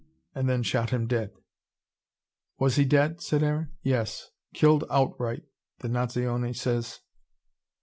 And 0.33 0.49
then 0.49 0.63
shot 0.63 0.89
him 0.89 1.05
dead." 1.05 1.31
"Was 2.57 2.77
he 2.77 2.85
dead?" 2.85 3.21
said 3.21 3.43
Aaron. 3.43 3.73
"Yes 3.83 4.31
killed 4.51 4.83
outright, 4.89 5.43
the 5.77 5.89
Nazione 5.89 6.55
says." 6.55 7.01